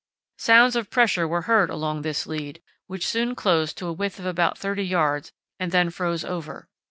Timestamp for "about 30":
4.25-4.89